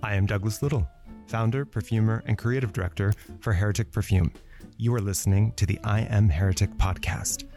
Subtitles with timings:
[0.00, 0.88] I am Douglas Little,
[1.26, 4.32] founder, perfumer, and creative director for Heretic Perfume.
[4.76, 7.48] You are listening to the I Am Heretic podcast.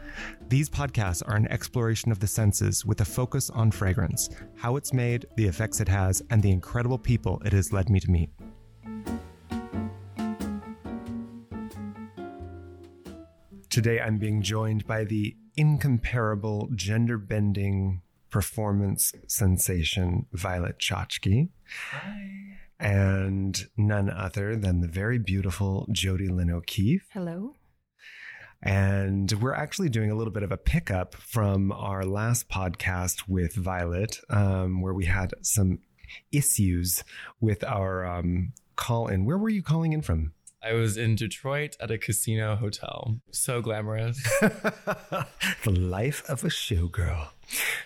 [0.48, 4.92] These podcasts are an exploration of the senses with a focus on fragrance, how it's
[4.92, 8.30] made, the effects it has, and the incredible people it has led me to meet.
[13.70, 18.02] Today, I'm being joined by the incomparable gender bending
[18.32, 21.50] performance sensation, Violet Chachki.
[21.92, 22.58] Hi.
[22.80, 27.06] And none other than the very beautiful Jodi Lyn O'Keefe.
[27.12, 27.54] Hello.
[28.60, 33.54] And we're actually doing a little bit of a pickup from our last podcast with
[33.54, 35.80] Violet, um, where we had some
[36.32, 37.04] issues
[37.40, 39.24] with our um, call in.
[39.24, 40.32] Where were you calling in from?
[40.64, 43.18] I was in Detroit at a casino hotel.
[43.32, 44.22] So glamorous.
[44.40, 45.26] the
[45.66, 47.28] life of a showgirl.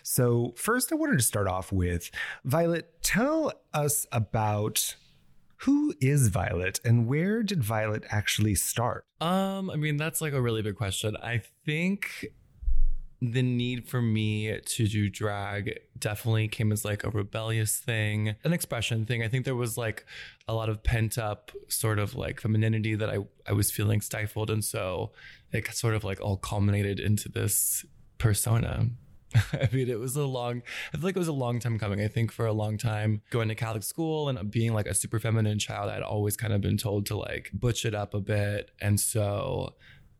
[0.03, 2.11] So, first, I wanted to start off with
[2.45, 3.03] Violet.
[3.03, 4.97] Tell us about
[5.61, 9.07] who is Violet and where did Violet actually start?
[9.21, 11.17] Um, I mean, that's like a really big question.
[11.23, 12.27] I think
[13.23, 18.53] the need for me to do drag definitely came as like a rebellious thing, an
[18.53, 19.23] expression thing.
[19.23, 20.05] I think there was like
[20.47, 24.51] a lot of pent up sort of like femininity that I, I was feeling stifled.
[24.51, 25.13] And so
[25.51, 27.87] it sort of like all culminated into this
[28.19, 28.91] persona.
[29.35, 32.03] I mean, it was a long, I feel like it was a long time coming.
[32.03, 35.19] I think for a long time, going to Catholic school and being like a super
[35.19, 38.71] feminine child, I'd always kind of been told to like butch it up a bit.
[38.81, 39.75] And so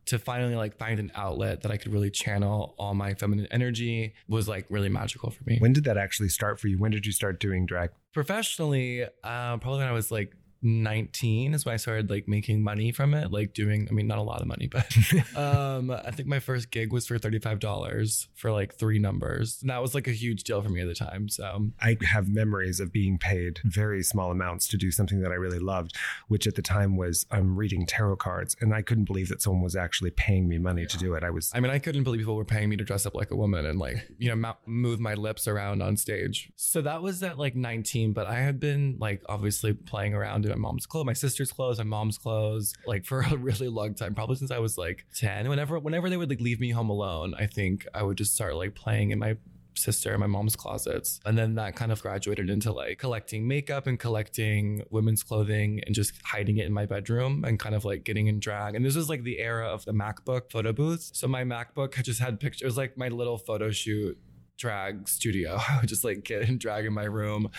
[0.07, 4.15] to finally like find an outlet that I could really channel all my feminine energy
[4.29, 5.59] was like really magical for me.
[5.59, 6.79] When did that actually start for you?
[6.79, 7.91] When did you start doing drag?
[8.13, 12.93] Professionally, uh, probably when I was like 19 is when I started like making money
[12.93, 14.87] from it, like doing, I mean, not a lot of money, but
[15.37, 19.59] um, I think my first gig was for $35 for like three numbers.
[19.61, 21.29] And that was like a huge deal for me at the time.
[21.29, 25.35] So I have memories of being paid very small amounts to do something that I
[25.35, 25.97] really loved,
[26.29, 28.57] which at the time was I'm um, reading tarot cards.
[28.61, 30.89] And I couldn't believe that someone was actually paying me money yeah.
[30.89, 31.23] to do it.
[31.23, 33.31] I was, I mean, I couldn't believe people were paying me to dress up like
[33.31, 36.51] a woman and like, you know, move my lips around on stage.
[36.57, 40.57] So that was at like 19, but I had been like obviously playing around my
[40.57, 44.37] mom's clothes, my sister's clothes, my mom's clothes, like for a really long time, probably
[44.37, 45.49] since I was like 10.
[45.49, 48.57] Whenever whenever they would like leave me home alone, I think I would just start
[48.57, 49.37] like playing in my
[49.79, 51.21] sister and my mom's closets.
[51.25, 55.95] And then that kind of graduated into like collecting makeup and collecting women's clothing and
[55.95, 58.75] just hiding it in my bedroom and kind of like getting in drag.
[58.75, 61.11] And this was like the era of the MacBook photo booths.
[61.15, 64.19] So my MacBook just had pictures, like my little photo shoot
[64.57, 65.59] drag studio.
[65.69, 67.51] I would just like get in drag in my room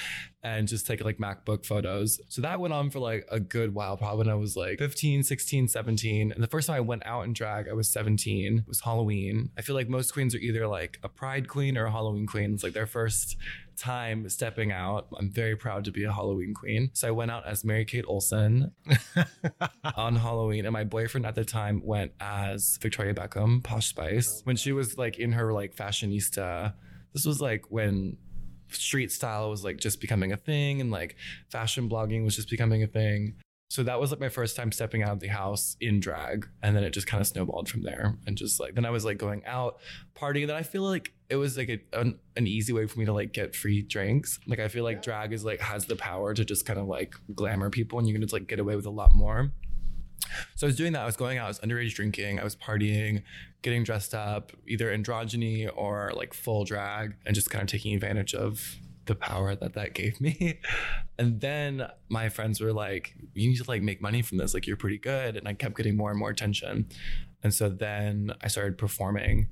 [0.43, 2.19] and just take like MacBook photos.
[2.29, 5.23] So that went on for like a good while, probably when I was like 15,
[5.23, 6.31] 16, 17.
[6.31, 8.59] And the first time I went out in drag, I was 17.
[8.59, 9.49] It was Halloween.
[9.57, 12.53] I feel like most queens are either like a pride queen or a Halloween queen.
[12.53, 13.35] It's like their first
[13.77, 15.07] time stepping out.
[15.17, 16.91] I'm very proud to be a Halloween queen.
[16.93, 18.71] So I went out as Mary Kate Olsen
[19.95, 24.55] on Halloween, and my boyfriend at the time went as Victoria Beckham, Posh Spice, when
[24.55, 26.73] she was like in her like fashionista
[27.17, 28.15] this was like when
[28.69, 31.15] street style was like just becoming a thing and like
[31.49, 33.35] fashion blogging was just becoming a thing.
[33.69, 36.47] So that was like my first time stepping out of the house in drag.
[36.63, 38.17] And then it just kind of snowballed from there.
[38.25, 39.79] And just like, then I was like going out
[40.15, 40.47] partying.
[40.47, 43.13] Then I feel like it was like a, an, an easy way for me to
[43.13, 44.39] like get free drinks.
[44.47, 47.13] Like I feel like drag is like has the power to just kind of like
[47.35, 49.51] glamour people and you can just like get away with a lot more.
[50.55, 51.01] So I was doing that.
[51.01, 53.23] I was going out, I was underage drinking, I was partying,
[53.61, 58.33] getting dressed up, either androgyny or like full drag, and just kind of taking advantage
[58.33, 60.59] of the power that that gave me.
[61.19, 64.53] And then my friends were like, "You need to like make money from this.
[64.53, 66.87] Like you're pretty good." And I kept getting more and more attention.
[67.41, 69.47] And so then I started performing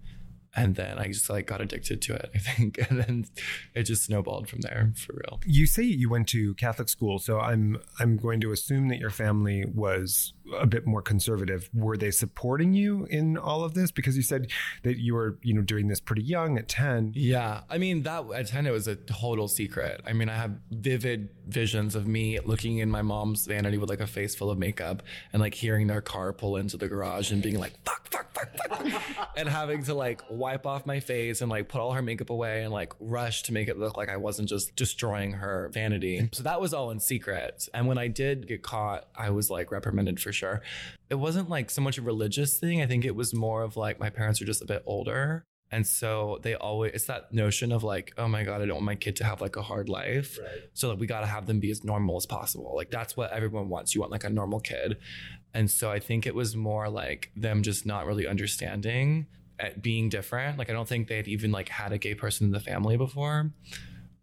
[0.56, 3.26] and then I just like got addicted to it, I think, and then
[3.74, 5.40] it just snowballed from there for real.
[5.46, 9.10] You say you went to Catholic school, so I'm I'm going to assume that your
[9.10, 11.70] family was a bit more conservative.
[11.74, 13.92] Were they supporting you in all of this?
[13.92, 14.52] Because you said
[14.84, 17.14] that you were, you know, doing this pretty young at 10.
[17.16, 17.62] Yeah.
[17.70, 20.02] I mean, that at 10, it was a total secret.
[20.06, 24.00] I mean, I have vivid visions of me looking in my mom's vanity with like
[24.00, 27.42] a face full of makeup and like hearing their car pull into the garage and
[27.42, 29.30] being like, fuck, fuck, fuck, fuck.
[29.38, 32.62] and having to like wipe off my face and like put all her makeup away
[32.62, 36.20] and like rush to make it look like I wasn't just destroying her vanity.
[36.20, 36.36] Mm.
[36.36, 37.68] So that was all in secret.
[37.74, 40.62] And when I did get caught, I was like reprimanded for sure.
[41.10, 42.80] It wasn't like so much a religious thing.
[42.80, 45.44] I think it was more of like my parents are just a bit older.
[45.72, 48.86] And so they always, it's that notion of like, oh my God, I don't want
[48.86, 50.38] my kid to have like a hard life.
[50.40, 50.62] Right.
[50.74, 52.74] So like, we got to have them be as normal as possible.
[52.76, 53.96] Like, that's what everyone wants.
[53.96, 54.98] You want like a normal kid.
[55.56, 59.26] And so I think it was more like them just not really understanding
[59.60, 60.58] at being different.
[60.58, 62.98] Like, I don't think they had even like had a gay person in the family
[62.98, 63.52] before.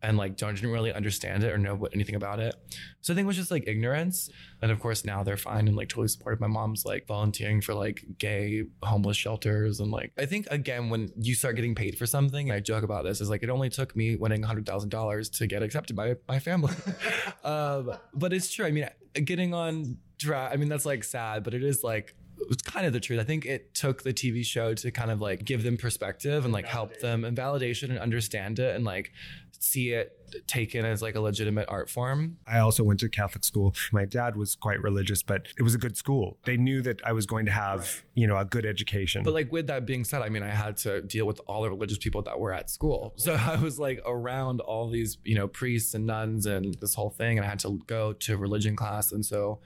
[0.02, 2.54] and like don't didn't really understand it or know what anything about it.
[3.02, 4.28] So I think it was just like ignorance.
[4.60, 6.40] And of course now they're fine and like totally supportive.
[6.40, 11.12] My mom's like volunteering for like gay homeless shelters and like I think again when
[11.16, 13.94] you start getting paid for something, I joke about this is like it only took
[13.94, 16.74] me winning hundred thousand dollars to get accepted by my family.
[17.44, 18.66] um, but it's true.
[18.66, 18.88] I mean,
[19.24, 19.98] getting on.
[20.28, 22.14] I mean that's like sad, but it is like
[22.50, 23.20] it's kind of the truth.
[23.20, 26.52] I think it took the TV show to kind of like give them perspective and
[26.52, 29.12] like help them and validation and understand it and like
[29.58, 32.38] see it taken as like a legitimate art form.
[32.46, 33.74] I also went to Catholic school.
[33.92, 36.38] My dad was quite religious, but it was a good school.
[36.44, 39.22] They knew that I was going to have, you know, a good education.
[39.22, 41.70] But like with that being said, I mean, I had to deal with all the
[41.70, 43.12] religious people that were at school.
[43.16, 47.10] So I was like around all these, you know, priests and nuns and this whole
[47.10, 49.60] thing and I had to go to religion class and so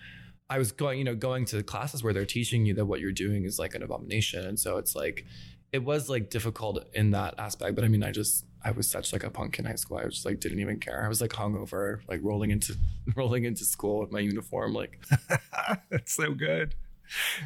[0.49, 3.13] I was going, you know, going to classes where they're teaching you that what you're
[3.13, 4.47] doing is like an abomination.
[4.47, 5.27] And so it's like,
[5.73, 7.75] it was like difficult in that aspect.
[7.75, 9.99] But I mean, I just, I was such like a punk in high school.
[9.99, 11.05] I just like didn't even care.
[11.05, 12.77] I was like hungover, like rolling into,
[13.17, 14.73] rolling into school with my uniform.
[14.73, 15.01] Like,
[15.91, 16.75] that's so good.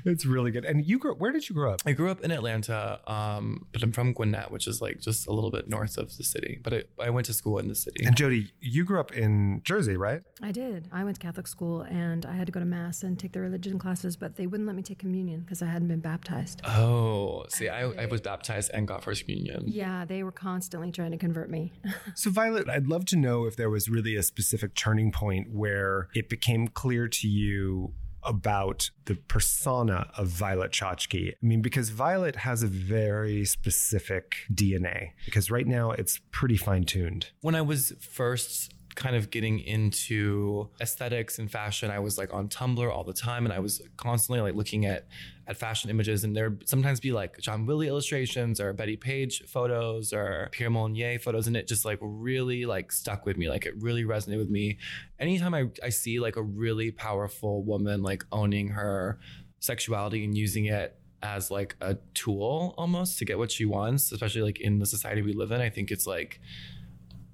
[0.04, 0.64] It's really good.
[0.64, 1.82] And you grew where did you grow up?
[1.86, 5.32] I grew up in Atlanta, um, but I'm from Gwinnett, which is like just a
[5.32, 6.58] little bit north of the city.
[6.62, 8.04] But I, I went to school in the city.
[8.04, 10.22] And Jodi, you grew up in Jersey, right?
[10.42, 10.88] I did.
[10.92, 13.40] I went to Catholic school and I had to go to mass and take the
[13.40, 16.62] religion classes, but they wouldn't let me take communion because I hadn't been baptized.
[16.64, 19.64] Oh, see, I, I was baptized and got first communion.
[19.66, 21.72] Yeah, they were constantly trying to convert me.
[22.14, 26.08] so, Violet, I'd love to know if there was really a specific turning point where
[26.14, 27.92] it became clear to you
[28.22, 31.30] about the persona of Violet Chachki.
[31.30, 36.84] I mean, because Violet has a very specific DNA, because right now it's pretty fine
[36.84, 37.30] tuned.
[37.40, 41.90] When I was first kind of getting into aesthetics and fashion.
[41.90, 45.06] I was like on Tumblr all the time and I was constantly like looking at
[45.46, 50.12] at fashion images and there sometimes be like John Willie illustrations or Bettie Page photos
[50.12, 53.48] or Pierre Molinier photos and it just like really like stuck with me.
[53.48, 54.78] Like it really resonated with me.
[55.18, 59.18] Anytime I, I see like a really powerful woman like owning her
[59.60, 64.42] sexuality and using it as like a tool almost to get what she wants, especially
[64.42, 66.40] like in the society we live in, I think it's like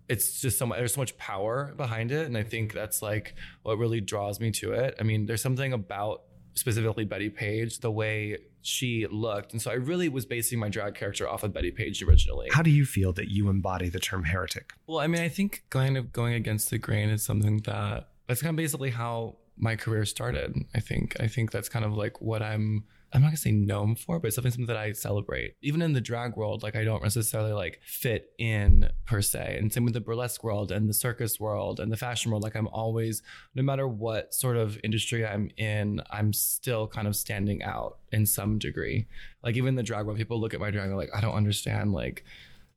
[0.09, 2.27] it's just so much, there's so much power behind it.
[2.27, 4.97] And I think that's like what really draws me to it.
[5.01, 6.23] I mean, there's something about
[6.55, 9.53] specifically Bettie Page, the way she looked.
[9.53, 12.49] And so I really was basing my drag character off of Bettie Page originally.
[12.51, 14.73] How do you feel that you embody the term heretic?
[14.87, 18.43] Well, I mean, I think kind of going against the grain is something that that's
[18.43, 20.57] kind of basically how my career started.
[20.75, 21.17] I think.
[21.21, 22.85] I think that's kind of like what I'm
[23.17, 25.55] I'm not gonna say known for, but it's definitely something that I celebrate.
[25.63, 29.57] Even in the drag world, like I don't necessarily like fit in per se.
[29.59, 32.43] And same with the burlesque world and the circus world and the fashion world.
[32.43, 33.23] Like I'm always,
[33.55, 38.27] no matter what sort of industry I'm in, I'm still kind of standing out in
[38.27, 39.07] some degree.
[39.43, 41.95] Like even the drag world, people look at my drag, they're like, I don't understand
[41.95, 42.23] like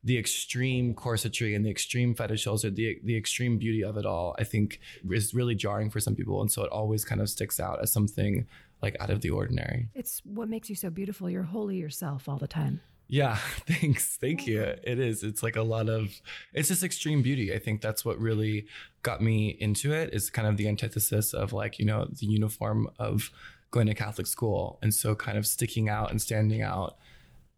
[0.06, 4.38] the extreme corsetry and the extreme fetishes or the the extreme beauty of it all,
[4.40, 4.80] I think
[5.12, 6.40] is really jarring for some people.
[6.40, 8.48] And so it always kind of sticks out as something
[8.82, 9.90] like out of the ordinary.
[9.94, 11.30] It's what makes you so beautiful.
[11.30, 12.82] You're wholly yourself all the time.
[13.08, 13.36] Yeah,
[13.68, 14.18] thanks.
[14.18, 14.62] Thank you.
[14.62, 15.24] It is.
[15.24, 16.22] It's like a lot of
[16.54, 17.54] it's just extreme beauty.
[17.54, 18.68] I think that's what really
[19.02, 22.90] got me into it is kind of the antithesis of like, you know, the uniform
[23.00, 23.32] of
[23.72, 24.80] going to Catholic school.
[24.82, 26.98] And so kind of sticking out and standing out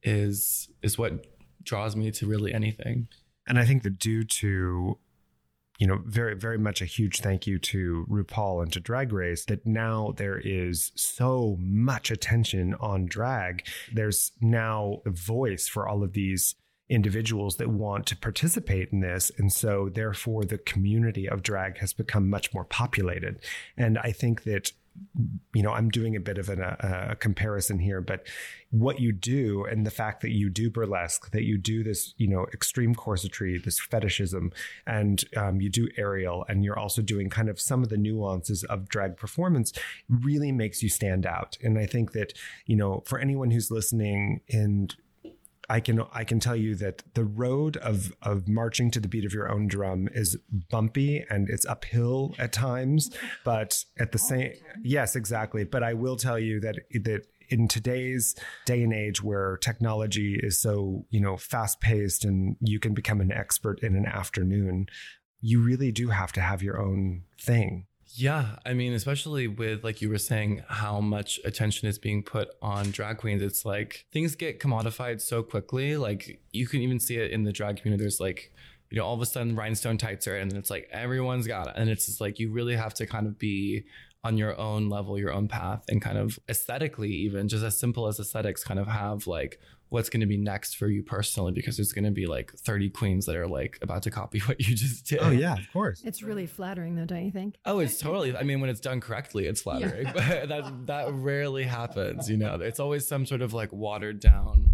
[0.04, 1.28] is is what
[1.64, 3.08] draws me to really anything.
[3.48, 4.98] And I think that due to
[5.82, 9.46] you know, very, very much a huge thank you to RuPaul and to Drag Race
[9.46, 13.66] that now there is so much attention on drag.
[13.92, 16.54] There's now a voice for all of these
[16.88, 19.32] individuals that want to participate in this.
[19.40, 23.40] And so, therefore, the community of drag has become much more populated.
[23.76, 24.74] And I think that
[25.54, 28.28] you know, I'm doing a bit of an, a, a, comparison here, but
[28.72, 32.28] what you do and the fact that you do burlesque, that you do this, you
[32.28, 34.52] know, extreme corsetry, this fetishism,
[34.86, 38.64] and um, you do aerial, and you're also doing kind of some of the nuances
[38.66, 39.74] of drag performance
[40.10, 41.58] really makes you stand out.
[41.62, 42.34] And I think that,
[42.66, 44.96] you know, for anyone who's listening and
[45.70, 49.26] I can I can tell you that the road of of marching to the beat
[49.26, 50.38] of your own drum is
[50.70, 53.10] bumpy and it's uphill at times,
[53.44, 55.64] but at the same oh, yes, exactly.
[55.64, 60.60] But I will tell you that that in today's day and age where technology is
[60.60, 64.88] so you know fast paced and you can become an expert in an afternoon
[65.42, 70.02] you really do have to have your own thing yeah, I mean, especially with like
[70.02, 73.42] you were saying, how much attention is being put on drag queens.
[73.42, 75.98] It's like things get commodified so quickly.
[75.98, 78.04] Like you can even see it in the drag community.
[78.04, 78.52] There's like,
[78.90, 81.68] you know, all of a sudden rhinestone tights are, in, and it's like everyone's got
[81.68, 83.86] it, and it's just like you really have to kind of be
[84.24, 88.08] on your own level, your own path, and kind of aesthetically, even just as simple
[88.08, 89.60] as aesthetics, kind of have like
[89.92, 92.90] what's going to be next for you personally because there's going to be like 30
[92.92, 95.20] queens that are like about to copy what you just did.
[95.22, 96.02] Oh yeah, of course.
[96.06, 97.58] It's really flattering though, don't you think?
[97.66, 98.36] Oh, it's totally.
[98.36, 100.06] I mean, when it's done correctly, it's flattering.
[100.06, 100.16] But
[100.48, 102.30] that that rarely happens.
[102.30, 104.72] You know, it's always some sort of like watered down,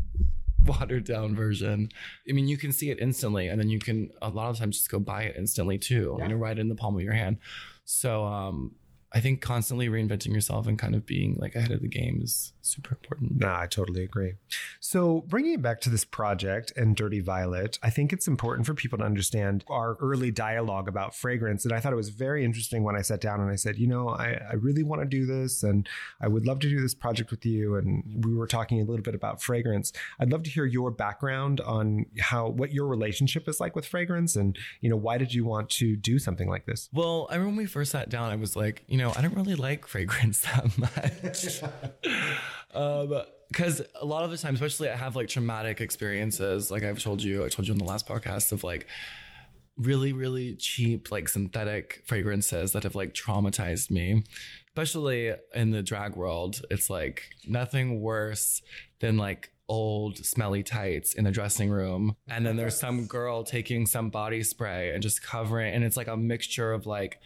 [0.66, 1.90] watered down version.
[2.30, 4.78] I mean, you can see it instantly, and then you can a lot of times
[4.78, 6.16] just go buy it instantly too.
[6.22, 7.38] You know, right in the palm of your hand.
[7.86, 8.76] So, um,
[9.14, 12.54] I think constantly reinventing yourself and kind of being like ahead of the game is
[12.62, 13.40] super important.
[13.40, 14.34] No, I totally agree.
[14.82, 18.74] So, bringing it back to this project and Dirty Violet, I think it's important for
[18.74, 21.64] people to understand our early dialogue about fragrance.
[21.64, 23.88] And I thought it was very interesting when I sat down and I said, you
[23.88, 25.88] know, I, I really want to do this and
[26.20, 27.76] I would love to do this project with you.
[27.76, 29.94] And we were talking a little bit about fragrance.
[30.20, 34.36] I'd love to hear your background on how, what your relationship is like with fragrance
[34.36, 36.90] and, you know, why did you want to do something like this?
[36.92, 39.36] Well, I remember when we first sat down, I was like, you know, I don't
[39.36, 41.64] really like fragrance that much.
[42.74, 47.02] um, because a lot of the time, especially I have like traumatic experiences, like I've
[47.02, 48.88] told you, I told you in the last podcast of like
[49.78, 54.24] really, really cheap, like synthetic fragrances that have like traumatized me.
[54.70, 58.62] Especially in the drag world, it's like nothing worse
[59.00, 63.86] than like old smelly tights in the dressing room and then there's some girl taking
[63.86, 67.20] some body spray and just covering and it's like a mixture of like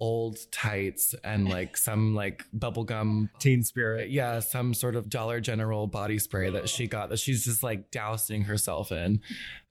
[0.00, 4.10] old tights and like some like bubblegum Teen Spirit.
[4.10, 7.90] yeah some sort of dollar general body spray that she got that she's just like
[7.90, 9.20] dousing herself in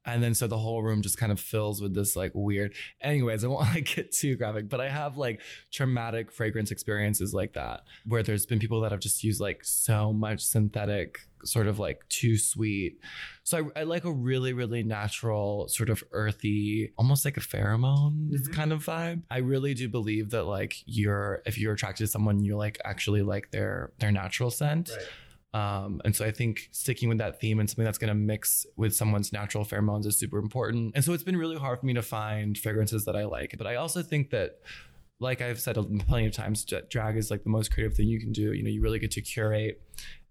[0.07, 3.43] and then so the whole room just kind of fills with this like weird anyways
[3.43, 5.39] i won't like get too graphic but i have like
[5.71, 10.11] traumatic fragrance experiences like that where there's been people that have just used like so
[10.11, 12.99] much synthetic sort of like too sweet.
[13.43, 18.31] So I, I like a really really natural sort of earthy almost like a pheromone
[18.31, 18.51] Mhm.
[18.53, 19.21] kind of vibe.
[19.29, 23.21] I really do believe that like you're if you're attracted to someone you like actually
[23.21, 24.89] like their their natural scent
[25.57, 28.63] um, and so I think sticking with that theme and something that's going to mix
[28.75, 30.91] with someone's natural pheromones is super important.
[30.93, 33.55] And so it's been really hard for me to find fragrances that I like.
[33.57, 34.59] But I also think that,
[35.19, 35.75] like I've said
[36.07, 38.53] plenty of times, drag is like the most creative thing you can do.
[38.53, 39.81] You know, you really get to curate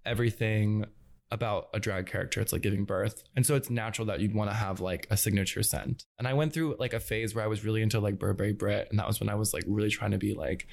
[0.05, 0.85] everything
[1.33, 2.41] about a drag character.
[2.41, 3.25] It's like giving birth.
[3.35, 6.05] And so it's natural that you'd want to have like a signature scent.
[6.21, 8.87] And I went through like a phase where I was really into like Burberry Brit.
[8.91, 10.69] And that was when I was like really trying to be like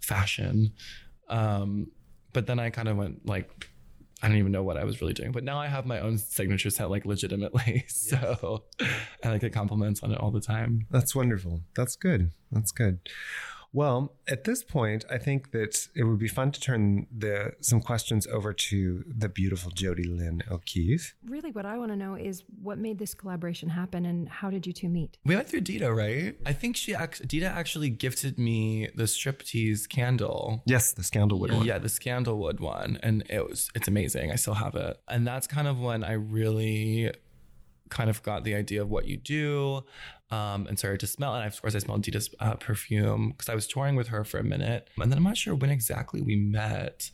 [0.00, 0.74] fashion.
[1.30, 1.86] Um,
[2.34, 3.70] but then I kind of went like,
[4.24, 6.16] I don't even know what I was really doing, but now I have my own
[6.16, 7.84] signature set, like legitimately.
[7.94, 8.64] So
[9.22, 10.86] I like get compliments on it all the time.
[10.90, 11.60] That's wonderful.
[11.76, 12.30] That's good.
[12.50, 13.00] That's good.
[13.74, 17.80] Well, at this point, I think that it would be fun to turn the some
[17.80, 21.16] questions over to the beautiful Jodi Lyn O'Keefe.
[21.26, 24.64] Really, what I want to know is what made this collaboration happen and how did
[24.64, 25.18] you two meet?
[25.24, 26.36] We went through Dita, right?
[26.46, 26.94] I think she
[27.26, 30.62] Dita actually gifted me the striptease candle.
[30.66, 31.66] Yes, the Scandalwood one.
[31.66, 34.30] Yeah, the Scandalwood one, and it was it's amazing.
[34.30, 37.10] I still have it, and that's kind of when I really
[37.90, 39.84] kind of got the idea of what you do,
[40.34, 41.34] um, and started to smell.
[41.34, 44.38] And of course, I smelled Dita's uh, perfume because I was touring with her for
[44.38, 47.10] a minute, and then I'm not sure when exactly we met.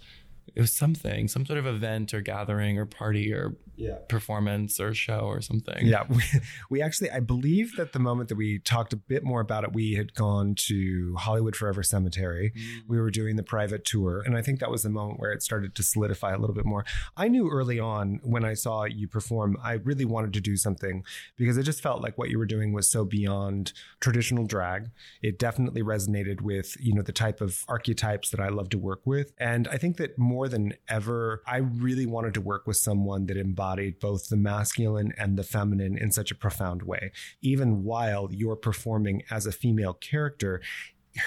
[0.54, 3.96] It was something, some sort of event or gathering or party or Yeah.
[4.08, 5.86] performance or show or something.
[5.86, 6.22] Yeah, we,
[6.68, 9.72] we actually, I believe that the moment that we talked a bit more about it,
[9.72, 12.52] we had gone to Hollywood Forever Cemetery.
[12.54, 12.88] Mm.
[12.88, 14.22] We were doing the private tour.
[14.26, 16.66] And I think that was the moment where it started to solidify a little bit
[16.66, 16.84] more.
[17.16, 21.02] I knew early on when I saw you perform, I really wanted to do something
[21.36, 24.90] because I just felt like what you were doing was so beyond traditional drag.
[25.22, 29.00] It definitely resonated with, you know, the type of archetypes that I love to work
[29.04, 29.32] with.
[29.38, 33.36] And I think that more than ever, I really wanted to work with someone that
[33.36, 37.12] embodied both the masculine and the feminine in such a profound way.
[37.42, 40.60] Even while you're performing as a female character,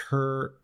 [0.10, 0.55] her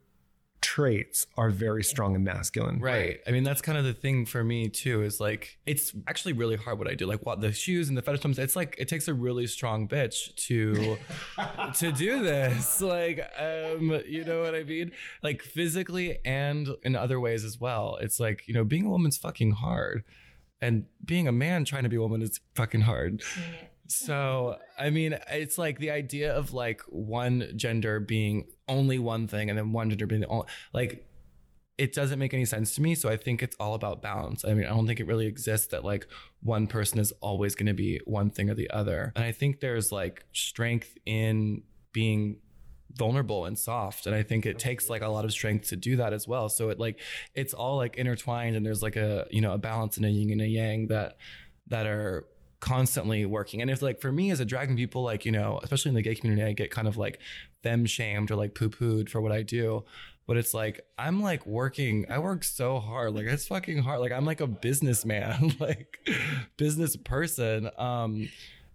[0.70, 2.80] traits are very strong and masculine.
[2.80, 3.22] Right.
[3.26, 5.02] I mean, that's kind of the thing for me too.
[5.02, 7.08] Is like it's actually really hard what I do.
[7.08, 8.38] Like what the shoes and the fetish toms.
[8.38, 10.98] It's like it takes a really strong bitch to
[11.74, 12.82] to do this.
[12.82, 14.92] Like, um, you know what I mean?
[15.24, 17.98] Like physically and in other ways as well.
[18.00, 20.04] It's like you know, being a woman's fucking hard,
[20.62, 23.24] and being a man trying to be a woman is fucking hard.
[23.90, 29.50] So, I mean, it's like the idea of like one gender being only one thing
[29.50, 31.06] and then one gender being the only, like,
[31.80, 32.94] it doesn't make any sense to me.
[32.94, 34.46] So I think it's all about balance.
[34.46, 36.08] I mean, I don't think it really exists that like
[36.42, 39.14] one person is always going to be one thing or the other.
[39.16, 42.38] And I think there's like strength in being
[42.96, 45.96] vulnerable and soft and i think it takes like a lot of strength to do
[45.96, 47.00] that as well so it like
[47.36, 50.32] it's all like intertwined and there's like a you know a balance and a yin
[50.32, 51.16] and a yang that
[51.68, 52.26] that are
[52.60, 53.62] constantly working.
[53.62, 56.02] And if like for me as a dragon, people like, you know, especially in the
[56.02, 57.20] gay community, I get kind of like
[57.64, 59.86] femme shamed or like poo pooed for what I do.
[60.28, 63.16] But it's like I'm like working, I work so hard.
[63.16, 64.00] Like it's fucking hard.
[64.00, 65.98] Like I'm like a businessman, like
[66.58, 67.70] business person.
[67.78, 68.30] Um,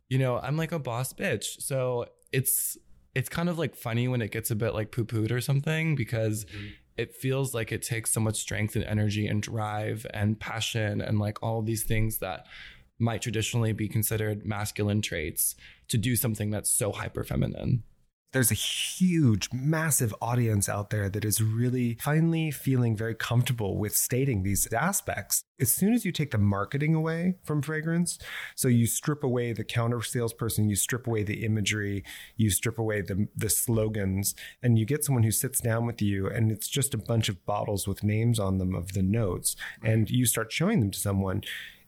[0.09, 1.61] you know, I'm like a boss bitch.
[1.63, 2.77] So it's
[3.15, 5.95] it's kind of like funny when it gets a bit like poo pooed or something
[5.95, 6.67] because mm-hmm.
[6.97, 11.21] it feels like it takes so much strength and energy and drive and passion and
[11.21, 12.47] like all these things that
[12.99, 15.55] might traditionally be considered masculine traits
[15.89, 17.83] to do something that's so hyper feminine
[18.35, 23.97] there's a huge, massive audience out there that is really finally feeling very comfortable with
[23.97, 25.45] stating these aspects.
[25.61, 28.19] As soon as you take the marketing away from fragrance,
[28.57, 32.03] so you strip away the counter salesperson, you strip away the imagery,
[32.37, 36.27] you strip away the, the slogans, and you get someone who sits down with you
[36.27, 40.11] and it's just a bunch of bottles with names on them of the notes, and
[40.11, 41.45] you start showing them to someone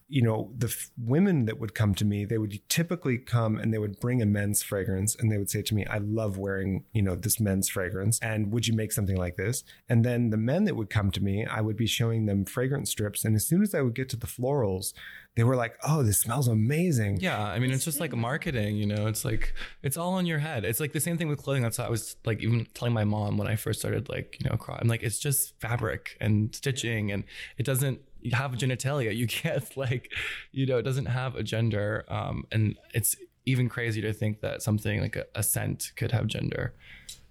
[0.09, 3.73] you know, the f- women that would come to me, they would typically come and
[3.73, 6.85] they would bring a men's fragrance and they would say to me, I love wearing,
[6.93, 8.17] you know, this men's fragrance.
[8.21, 9.63] And would you make something like this?
[9.89, 12.89] And then the men that would come to me, I would be showing them fragrance
[12.89, 13.25] strips.
[13.25, 14.93] And as soon as I would get to the florals,
[15.37, 18.87] they were like, "Oh, this smells amazing." Yeah, I mean, it's just like marketing, you
[18.87, 19.05] know.
[19.05, 20.65] It's like it's all in your head.
[20.65, 21.61] It's like the same thing with clothing.
[21.61, 24.49] That's what I was like even telling my mom when I first started, like you
[24.49, 27.23] know, I'm like, it's just fabric and stitching, and
[27.59, 28.01] it doesn't
[28.33, 29.15] have genitalia.
[29.15, 30.11] You can't like,
[30.51, 34.61] you know, it doesn't have a gender, um, and it's even crazy to think that
[34.61, 36.73] something like a, a scent could have gender.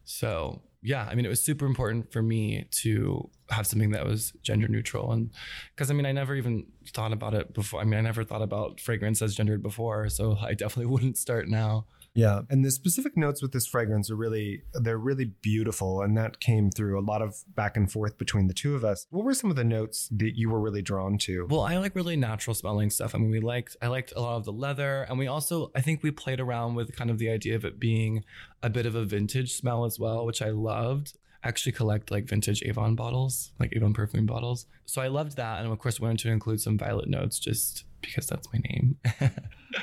[0.04, 4.32] So yeah, I mean, it was super important for me to have something that was
[4.42, 5.12] gender neutral.
[5.12, 5.30] And
[5.74, 7.80] because I mean, I never even thought about it before.
[7.80, 10.08] I mean, I never thought about fragrance as gendered before.
[10.08, 11.86] So I definitely wouldn't start now.
[12.16, 16.40] Yeah, and the specific notes with this fragrance are really they're really beautiful and that
[16.40, 19.06] came through a lot of back and forth between the two of us.
[19.10, 21.46] What were some of the notes that you were really drawn to?
[21.50, 23.14] Well, I like really natural smelling stuff.
[23.14, 25.82] I mean, we liked I liked a lot of the leather and we also I
[25.82, 28.24] think we played around with kind of the idea of it being
[28.62, 32.62] a bit of a vintage smell as well, which I loved actually collect like vintage
[32.64, 34.66] Avon bottles, like Avon perfume bottles.
[34.84, 35.60] So I loved that.
[35.60, 38.96] And of course, wanted to include some violet notes just because that's my name.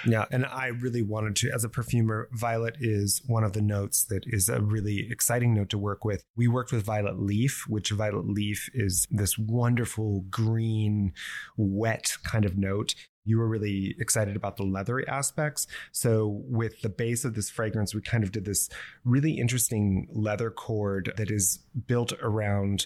[0.05, 0.25] yeah.
[0.31, 4.23] And I really wanted to, as a perfumer, violet is one of the notes that
[4.27, 6.23] is a really exciting note to work with.
[6.35, 11.13] We worked with Violet Leaf, which Violet Leaf is this wonderful green,
[11.57, 12.95] wet kind of note
[13.25, 15.67] you were really excited about the leathery aspects.
[15.91, 18.69] So, with the base of this fragrance, we kind of did this
[19.05, 22.85] really interesting leather accord that is built around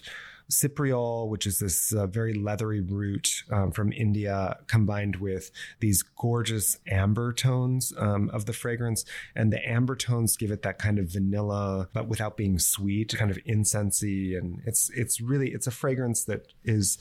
[0.50, 6.78] cypriol, which is this uh, very leathery root um, from India, combined with these gorgeous
[6.88, 9.04] amber tones um, of the fragrance.
[9.34, 13.30] And the amber tones give it that kind of vanilla, but without being sweet, kind
[13.30, 14.36] of incensey.
[14.38, 16.98] And it's it's really it's a fragrance that is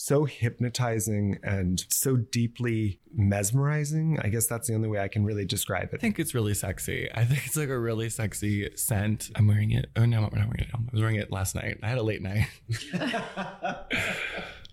[0.00, 4.18] so hypnotizing and so deeply mesmerizing.
[4.22, 5.96] I guess that's the only way I can really describe it.
[5.96, 7.10] I think it's really sexy.
[7.14, 9.30] I think it's like a really sexy scent.
[9.36, 9.90] I'm wearing it.
[9.96, 10.68] Oh no, I'm not wearing it.
[10.72, 11.78] I was wearing it last night.
[11.82, 12.46] I had a late night.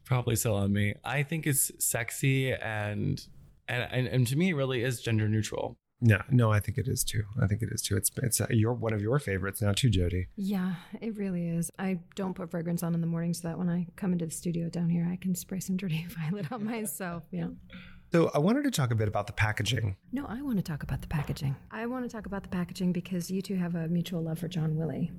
[0.06, 0.96] Probably still on me.
[1.04, 3.22] I think it's sexy and
[3.68, 5.78] and, and, and to me it really is gender neutral.
[6.00, 7.24] Yeah, no, I think it is too.
[7.42, 7.98] I think it is too.
[7.98, 10.28] It's it's uh, your one of your favorites now too, Jodi.
[10.36, 11.72] Yeah, it really is.
[11.80, 14.32] I don't put fragrance on in the morning so that when I come into the
[14.32, 17.24] studio down here, I can spray some dirty violet on myself.
[17.32, 17.48] Yeah.
[18.12, 19.98] So I wanted to talk a bit about the packaging.
[20.14, 21.58] No, I want to talk about the packaging.
[21.72, 24.48] I want to talk about the packaging because you two have a mutual love for
[24.48, 25.12] John Willie.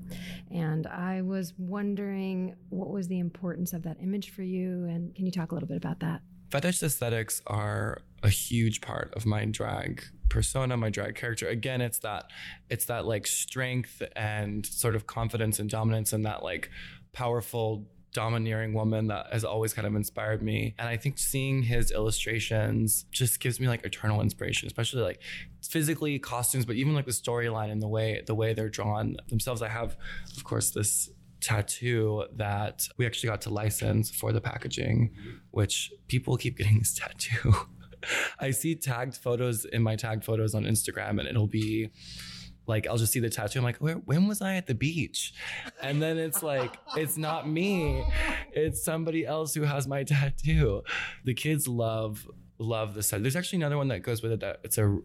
[0.51, 5.27] And I was wondering what was the importance of that image for you and can
[5.27, 6.23] you talk a little bit about that?
[6.51, 11.49] Fetish aesthetics are a huge part of my drag persona, my drag character.
[11.49, 12.31] Again, it's that
[12.71, 16.71] it's that like strength and sort of confidence and dominance and that like
[17.13, 20.75] powerful domineering woman that has always kind of inspired me.
[20.79, 25.21] And I think seeing his illustrations just gives me like eternal inspiration, especially like
[25.63, 29.63] physically costumes, but even like the storyline and the way the way they're drawn themselves.
[29.63, 29.97] I have,
[30.37, 31.11] of course, this
[31.49, 35.15] tattoo that we actually got to license for the packaging,
[35.51, 37.55] which people keep getting this tattoo.
[38.39, 41.91] I see tagged photos in my tagged photos on Instagram, and it'll be
[42.67, 43.59] like I'll just see the tattoo.
[43.61, 45.33] I'm like, Where, when was I at the beach?
[45.83, 48.05] And then it's like, it's not me,
[48.53, 50.83] it's somebody else who has my tattoo.
[51.25, 53.23] The kids love love this tattoo.
[53.23, 54.41] There's actually another one that goes with it.
[54.41, 54.99] That it's a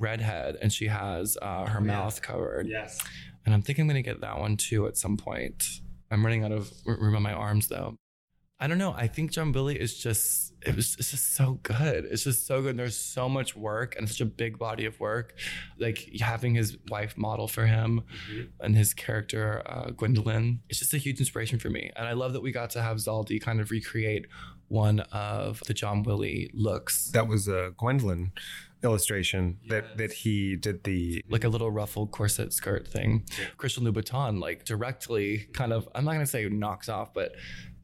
[0.00, 2.66] redhead, and she has uh, her oh, mouth covered.
[2.66, 2.98] Yes.
[3.44, 5.82] And I'm thinking I'm gonna get that one too at some point.
[6.10, 7.96] I'm running out of room on my arms though.
[8.62, 8.92] I don't know.
[8.92, 12.04] I think John Willie is just it was it's just so good.
[12.04, 12.76] It's just so good.
[12.76, 15.34] There's so much work and such a big body of work.
[15.78, 18.42] Like having his wife model for him mm-hmm.
[18.60, 20.58] and his character uh, Gwendoline.
[20.68, 21.90] It's just a huge inspiration for me.
[21.96, 24.26] And I love that we got to have Zaldy kind of recreate
[24.68, 27.10] one of the John Willie looks.
[27.12, 28.32] That was uh, Gwendoline
[28.82, 33.24] illustration that that he did the like a little ruffled corset skirt thing.
[33.56, 37.32] Christian Louboutin, like directly kind of, I'm not going to say knocks off, but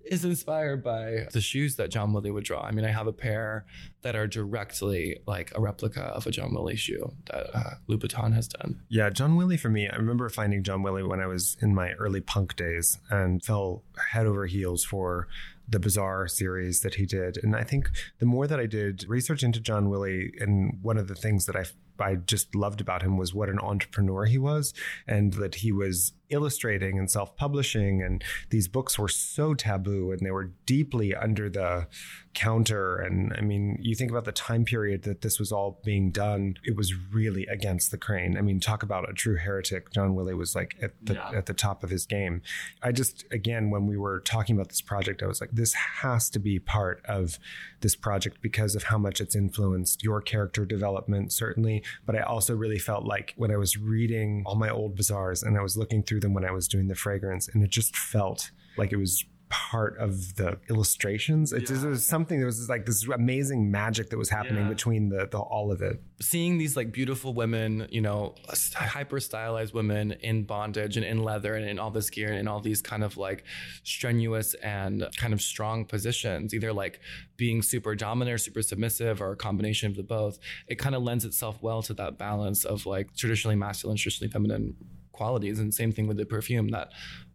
[0.06, 2.62] is inspired by the shoes that John Willie would draw.
[2.62, 3.66] I mean, I have a pair
[4.02, 8.46] that are directly like a replica of a John Willie shoe that uh, Louboutin has
[8.46, 8.80] done.
[8.88, 11.92] Yeah, John Willie for me, I remember finding John Willie when I was in my
[11.94, 13.82] early punk days and fell
[14.12, 15.26] head over heels for
[15.68, 17.38] the Bizarre series that he did.
[17.42, 21.09] And I think the more that I did research into John Willie, and one of
[21.09, 21.64] the things that I
[22.00, 24.74] I just loved about him was what an entrepreneur he was,
[25.06, 30.30] and that he was illustrating and self-publishing, and these books were so taboo and they
[30.30, 31.87] were deeply under the
[32.35, 32.96] counter.
[32.96, 36.56] And I mean, you think about the time period that this was all being done;
[36.64, 38.37] it was really against the grain.
[38.37, 39.92] I mean, talk about a true heretic.
[39.92, 41.30] John Willie was like at the yeah.
[41.35, 42.42] at the top of his game.
[42.82, 46.28] I just again, when we were talking about this project, I was like, this has
[46.30, 47.38] to be part of
[47.80, 51.82] this project because of how much it's influenced your character development, certainly.
[52.05, 55.57] But I also really felt like when I was reading all my old bizarres and
[55.57, 58.51] I was looking through them when I was doing the fragrance, and it just felt
[58.77, 61.52] like it was part of the illustrations.
[61.52, 61.87] It, yeah.
[61.87, 64.68] was something that was like this amazing magic that was happening yeah.
[64.68, 66.02] between the, the all of it.
[66.20, 68.35] Seeing these like beautiful women, you know,
[68.74, 72.48] hyper stylized women in bondage and in leather and in all this gear and in
[72.48, 73.44] all these kind of like
[73.85, 77.00] strenuous and kind of strong positions, either like
[77.37, 80.38] being super dominant or super submissive or a combination of the both.
[80.66, 84.74] It kind of lends itself well to that balance of like traditionally masculine, traditionally feminine
[85.16, 86.92] qualities and same thing with the perfume that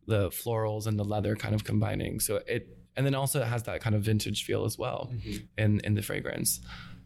[0.08, 2.20] the florals and the leather kind of combining.
[2.20, 5.38] So it and then also it has that kind of vintage feel as well mm-hmm.
[5.58, 6.60] in in the fragrance.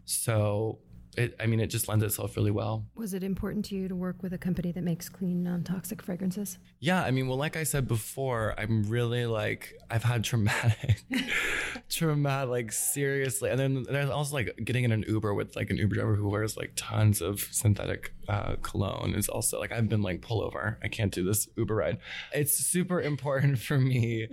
[0.05, 0.79] So
[1.17, 2.85] it, I mean, it just lends itself really well.
[2.95, 6.57] Was it important to you to work with a company that makes clean, non-toxic fragrances?
[6.79, 11.03] Yeah, I mean, well, like I said before, I'm really like I've had traumatic,
[11.89, 15.77] traumatic, like seriously, and then there's also like getting in an Uber with like an
[15.77, 20.01] Uber driver who wears like tons of synthetic uh, cologne is also like I've been
[20.01, 20.79] like pull over.
[20.83, 21.97] I can't do this Uber ride.
[22.33, 24.27] It's super important for me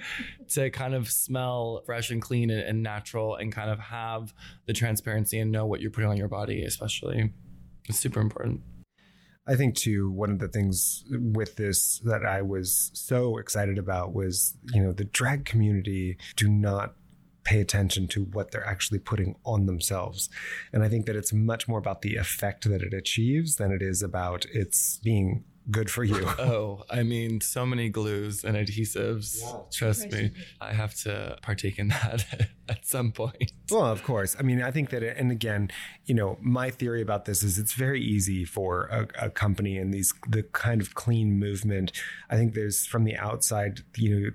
[0.51, 4.33] to kind of smell fresh and clean and, and natural, and kind of have
[4.67, 7.33] the transparency and know what you're putting on your body especially.
[7.89, 8.61] It's super important.
[9.47, 14.15] I think too one of the things with this that I was so excited about
[14.15, 16.95] was you know the drag community do not
[17.45, 20.29] pay attention to what they're actually putting on themselves.
[20.73, 23.83] And I think that it's much more about the effect that it achieves than it
[23.83, 26.29] is about its being good for you.
[26.39, 29.41] Oh, I mean, so many glues and adhesives.
[29.41, 29.59] Yeah.
[29.71, 33.53] Trust me, I have to partake in that at some point.
[33.71, 34.35] Well, of course.
[34.39, 35.71] I mean, I think that, and again,
[36.05, 39.95] you know, my theory about this is it's very easy for a, a company and
[39.95, 41.93] these the kind of clean movement.
[42.29, 44.31] I think there's from the outside, you know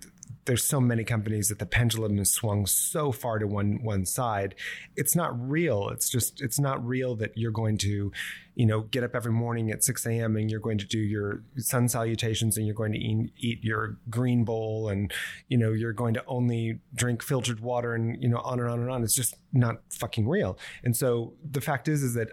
[0.45, 4.55] there's so many companies that the pendulum has swung so far to one one side.
[4.95, 5.89] It's not real.
[5.89, 8.11] It's just it's not real that you're going to,
[8.55, 10.35] you know, get up every morning at 6 a.m.
[10.37, 13.97] and you're going to do your sun salutations and you're going to eat, eat your
[14.09, 15.11] green bowl and
[15.49, 18.79] you know you're going to only drink filtered water and you know on and on
[18.79, 19.03] and on.
[19.03, 20.57] It's just not fucking real.
[20.83, 22.29] And so the fact is is that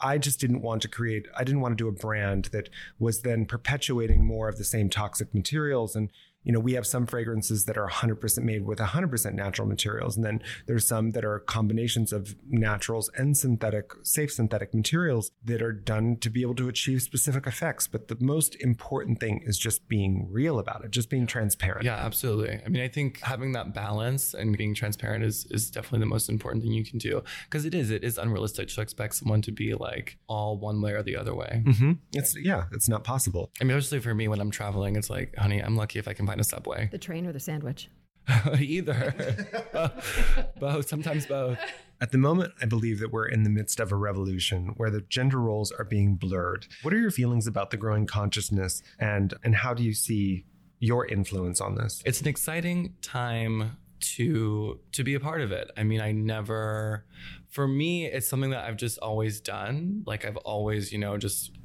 [0.00, 3.22] I just didn't want to create, I didn't want to do a brand that was
[3.22, 6.10] then perpetuating more of the same toxic materials and
[6.46, 10.14] you know, we have some fragrances that are 100% made with 100% natural materials.
[10.14, 15.60] And then there's some that are combinations of naturals and synthetic, safe synthetic materials that
[15.60, 17.88] are done to be able to achieve specific effects.
[17.88, 21.84] But the most important thing is just being real about it, just being transparent.
[21.84, 22.60] Yeah, absolutely.
[22.64, 26.28] I mean, I think having that balance and being transparent is, is definitely the most
[26.28, 29.50] important thing you can do because it is, it is unrealistic to expect someone to
[29.50, 31.64] be like all one way or the other way.
[31.66, 31.92] Mm-hmm.
[32.12, 33.50] It's, yeah, it's not possible.
[33.60, 36.12] I mean, especially for me when I'm traveling, it's like, honey, I'm lucky if I
[36.12, 36.88] can find find a subway.
[36.90, 37.88] The train or the sandwich?
[38.58, 39.14] Either.
[40.60, 41.58] both, sometimes both.
[42.00, 45.00] At the moment, I believe that we're in the midst of a revolution where the
[45.00, 46.66] gender roles are being blurred.
[46.82, 50.44] What are your feelings about the growing consciousness and and how do you see
[50.78, 52.02] your influence on this?
[52.04, 55.70] It's an exciting time to to be a part of it.
[55.76, 57.06] I mean, I never
[57.48, 60.02] for me it's something that I've just always done.
[60.04, 61.55] Like I've always, you know, just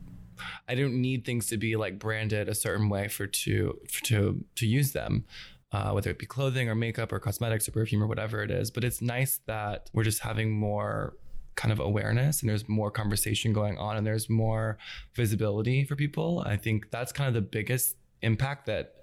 [0.67, 4.43] I don't need things to be like branded a certain way for to for, to
[4.55, 5.25] to use them.
[5.73, 8.69] Uh, whether it be clothing or makeup or cosmetics or perfume or whatever it is.
[8.69, 11.13] But it's nice that we're just having more
[11.55, 14.77] kind of awareness and there's more conversation going on and there's more
[15.15, 16.43] visibility for people.
[16.45, 18.95] I think that's kind of the biggest impact that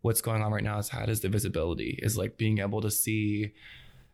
[0.00, 2.90] what's going on right now has had is the visibility, is like being able to
[2.90, 3.52] see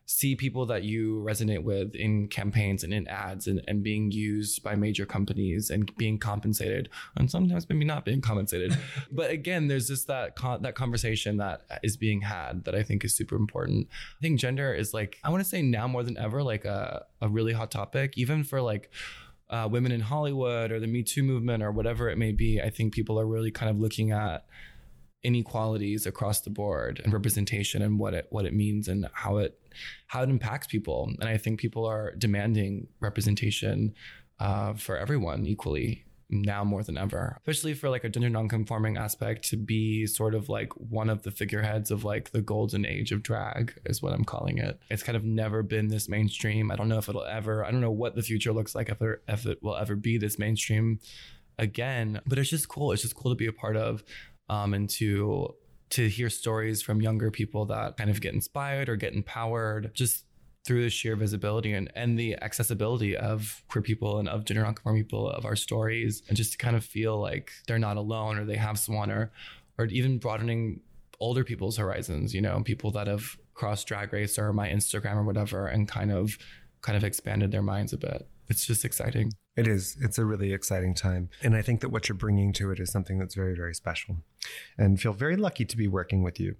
[0.05, 4.61] see people that you resonate with in campaigns and in ads and, and being used
[4.61, 8.77] by major companies and being compensated and sometimes maybe not being compensated.
[9.11, 13.03] But again there's just that con- that conversation that is being had that i think
[13.03, 13.87] is super important.
[14.17, 17.05] I think gender is like i want to say now more than ever like a,
[17.21, 18.89] a really hot topic even for like
[19.51, 22.69] uh, women in Hollywood or the Me Too movement or whatever it may be, I
[22.69, 24.45] think people are really kind of looking at
[25.23, 29.59] inequalities across the board and representation and what it what it means and how it
[30.07, 31.11] how it impacts people.
[31.19, 33.93] And I think people are demanding representation
[34.39, 39.49] uh, for everyone equally now more than ever, especially for like a gender nonconforming aspect
[39.49, 43.21] to be sort of like one of the figureheads of like the golden age of
[43.21, 44.79] drag is what I'm calling it.
[44.89, 46.71] It's kind of never been this mainstream.
[46.71, 49.01] I don't know if it'll ever, I don't know what the future looks like if
[49.01, 50.99] it, if it will ever be this mainstream
[51.59, 52.93] again, but it's just cool.
[52.93, 54.03] It's just cool to be a part of
[54.51, 55.55] um, and to
[55.89, 59.91] to hear stories from younger people that kind of get inspired or get empowered.
[59.95, 60.25] Just
[60.63, 65.03] through the sheer visibility and, and the accessibility of queer people and of gender nonconforming
[65.03, 68.45] people of our stories and just to kind of feel like they're not alone or
[68.45, 69.31] they have someone or
[69.79, 70.79] or even broadening
[71.19, 75.23] older people's horizons you know people that have crossed drag race or my instagram or
[75.23, 76.37] whatever and kind of
[76.81, 79.31] kind of expanded their minds a bit it's just exciting.
[79.55, 79.97] It is.
[79.99, 81.29] It's a really exciting time.
[81.41, 84.17] And i think that what you're bringing to it is something that's very very special.
[84.77, 86.57] And feel very lucky to be working with you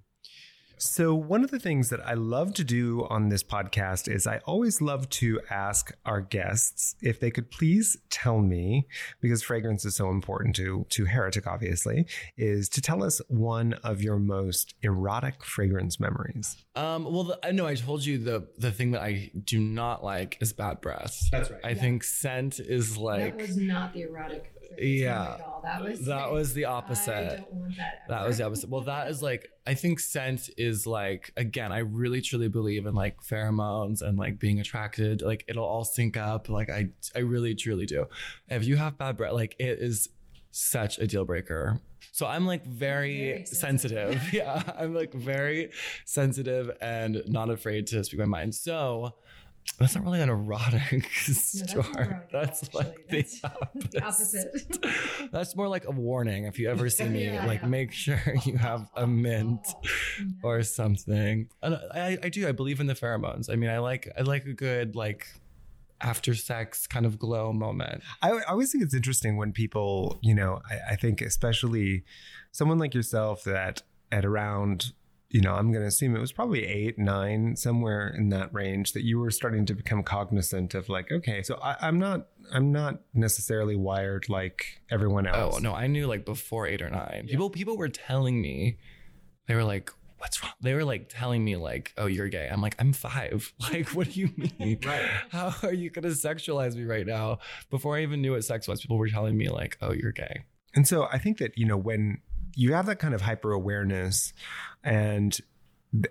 [0.81, 4.39] so, one of the things that I love to do on this podcast is I
[4.45, 8.87] always love to ask our guests if they could please tell me,
[9.21, 14.01] because fragrance is so important to, to Heretic, obviously, is to tell us one of
[14.01, 16.57] your most erotic fragrance memories.
[16.75, 20.03] Um, well, the, I know I told you the the thing that I do not
[20.03, 21.29] like is bad breath.
[21.31, 21.61] That's right.
[21.63, 21.75] I yeah.
[21.75, 23.37] think scent is like.
[23.37, 27.45] That was not the erotic yeah that was that was the opposite
[27.77, 31.71] that, that, was the opposite well that is like i think scent is like again
[31.71, 36.17] i really truly believe in like pheromones and like being attracted like it'll all sync
[36.17, 38.05] up like i i really truly do
[38.49, 40.09] if you have bad breath like it is
[40.51, 41.79] such a deal breaker
[42.13, 44.13] so I'm like very, very sensitive.
[44.13, 44.33] sensitive.
[44.33, 44.61] yeah.
[44.77, 45.71] I'm like very
[46.05, 48.53] sensitive and not afraid to speak my mind.
[48.53, 49.13] So
[49.79, 51.83] that's not really an erotic store.
[52.03, 53.91] No, that's, that's like that's the, opposite.
[53.91, 55.31] the, opposite.
[55.31, 56.45] that's more like a warning.
[56.45, 57.67] If you ever see me, yeah, like yeah.
[57.67, 59.65] make sure you have a mint
[60.19, 60.25] yeah.
[60.43, 61.49] or something.
[61.63, 62.47] And I, I do.
[62.47, 63.49] I believe in the pheromones.
[63.51, 65.27] I mean, I like I like a good like
[65.99, 68.03] after sex kind of glow moment.
[68.21, 72.03] I, I always think it's interesting when people, you know, I, I think especially
[72.51, 74.93] someone like yourself that at around
[75.31, 78.91] you know, I'm going to assume it was probably eight, nine, somewhere in that range
[78.93, 82.71] that you were starting to become cognizant of like, okay, so I, am not, I'm
[82.71, 85.55] not necessarily wired like everyone oh, else.
[85.57, 87.23] Oh no, I knew like before eight or nine.
[87.25, 87.31] Yeah.
[87.31, 88.77] People, people were telling me,
[89.47, 90.51] they were like, what's wrong?
[90.61, 92.49] They were like telling me like, oh, you're gay.
[92.51, 93.53] I'm like, I'm five.
[93.71, 94.79] Like, what do you mean?
[94.85, 95.09] right.
[95.29, 97.39] How are you going to sexualize me right now?
[97.69, 100.43] Before I even knew what sex was, people were telling me like, oh, you're gay.
[100.75, 102.19] And so I think that, you know, when
[102.55, 104.33] you have that kind of hyper awareness
[104.83, 105.39] and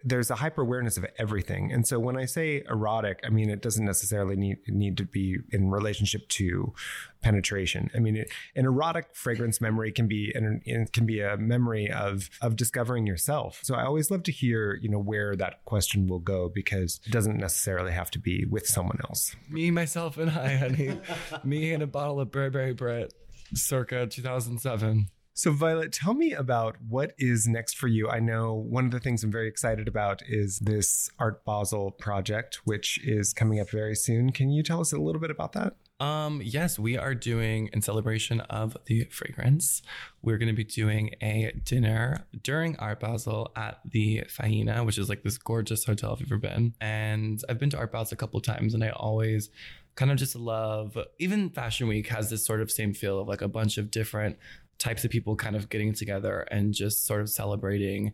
[0.04, 1.72] there's a hyper awareness of everything.
[1.72, 5.38] And so when I say erotic, I mean it doesn't necessarily need need to be
[5.50, 6.74] in relationship to
[7.22, 7.90] penetration.
[7.94, 11.90] I mean it, an erotic fragrance memory can be an, it can be a memory
[11.90, 13.60] of of discovering yourself.
[13.62, 17.10] So I always love to hear, you know, where that question will go because it
[17.10, 19.34] doesn't necessarily have to be with someone else.
[19.48, 21.00] Me, myself, and I, honey.
[21.42, 23.14] Me and a bottle of Burberry Brit
[23.54, 25.08] circa 2007.
[25.40, 28.10] So, Violet, tell me about what is next for you.
[28.10, 32.60] I know one of the things I'm very excited about is this Art Basel project,
[32.64, 34.32] which is coming up very soon.
[34.32, 35.76] Can you tell us a little bit about that?
[35.98, 39.80] Um, yes, we are doing in celebration of the fragrance.
[40.20, 45.08] We're going to be doing a dinner during Art Basel at the Faena, which is
[45.08, 46.74] like this gorgeous hotel if you've ever been.
[46.82, 49.48] And I've been to Art Basel a couple times, and I always
[49.94, 50.98] kind of just love.
[51.18, 54.36] Even Fashion Week has this sort of same feel of like a bunch of different
[54.80, 58.12] types of people kind of getting together and just sort of celebrating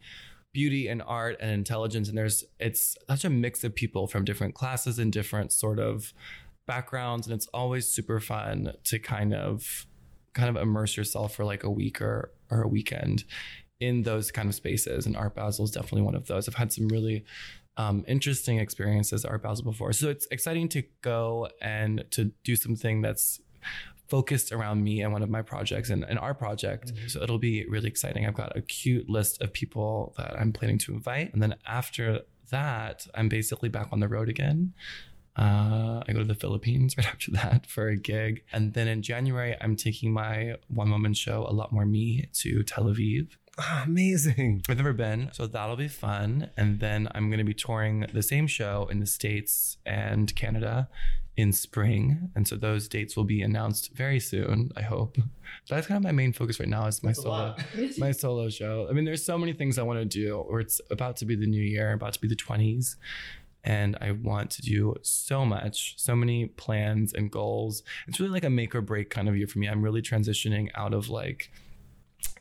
[0.52, 2.08] beauty and art and intelligence.
[2.08, 6.12] And there's it's such a mix of people from different classes and different sort of
[6.66, 7.26] backgrounds.
[7.26, 9.86] And it's always super fun to kind of
[10.34, 13.24] kind of immerse yourself for like a week or or a weekend
[13.80, 15.06] in those kind of spaces.
[15.06, 16.48] And art basel is definitely one of those.
[16.48, 17.24] I've had some really
[17.76, 19.92] um, interesting experiences at art basel before.
[19.92, 23.40] So it's exciting to go and to do something that's
[24.08, 26.92] focused around me and one of my projects and, and our project.
[26.92, 27.08] Mm-hmm.
[27.08, 28.26] So it'll be really exciting.
[28.26, 31.32] I've got a cute list of people that I'm planning to invite.
[31.32, 34.74] And then after that, I'm basically back on the road again.
[35.36, 38.42] Uh, I go to the Philippines right after that for a gig.
[38.52, 42.62] And then in January, I'm taking my one woman show, A Lot More Me, to
[42.62, 43.28] Tel Aviv.
[43.58, 44.62] Oh, amazing.
[44.68, 46.50] I've never been, so that'll be fun.
[46.58, 50.88] And then I'm going to be touring the same show in the States and Canada
[51.36, 52.30] in spring.
[52.34, 55.18] And so those dates will be announced very soon, I hope.
[55.68, 57.56] That's kind of my main focus right now is my That's solo
[57.98, 58.86] my solo show.
[58.88, 61.36] I mean, there's so many things I want to do, or it's about to be
[61.36, 62.96] the new year, about to be the 20s.
[63.64, 67.82] and I want to do so much, so many plans and goals.
[68.06, 69.68] It's really like a make or break kind of year for me.
[69.68, 71.50] I'm really transitioning out of like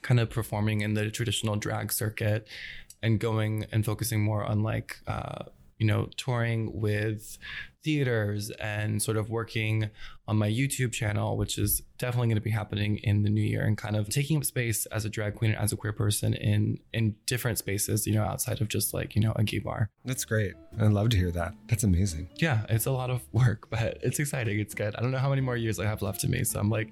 [0.03, 2.47] kind of performing in the traditional drag circuit
[3.01, 5.45] and going and focusing more on like uh,
[5.79, 7.38] you know touring with
[7.85, 9.91] theaters and sort of working
[10.27, 13.63] on my YouTube channel, which is definitely going to be happening in the new year
[13.63, 16.33] and kind of taking up space as a drag queen and as a queer person
[16.33, 19.89] in in different spaces, you know, outside of just like, you know, a gay bar.
[20.03, 20.53] That's great.
[20.79, 21.53] I'd love to hear that.
[21.67, 22.29] That's amazing.
[22.38, 24.59] Yeah, it's a lot of work, but it's exciting.
[24.59, 24.95] It's good.
[24.95, 26.43] I don't know how many more years I have left to me.
[26.43, 26.91] So I'm like,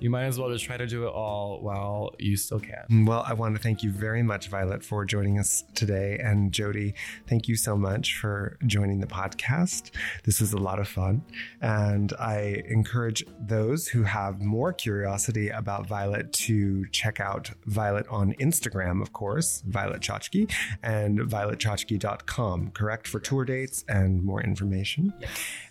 [0.00, 3.04] you might as well just try to do it all while you still can.
[3.06, 6.18] Well, I want to thank you very much, Violet, for joining us today.
[6.18, 6.94] And Jodi,
[7.28, 9.90] thank you so much for joining the podcast.
[10.24, 11.22] This is a lot of fun.
[11.60, 18.32] And I encourage those who have more curiosity about Violet to check out Violet on
[18.34, 20.50] Instagram, of course, Violet Chachki,
[20.82, 25.12] and violetchachki.com, correct, for tour dates and more information.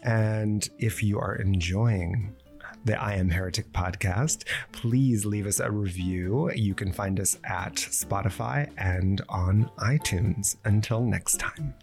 [0.03, 2.35] And if you are enjoying
[2.85, 6.51] the I Am Heretic podcast, please leave us a review.
[6.55, 10.55] You can find us at Spotify and on iTunes.
[10.63, 11.73] Until next time.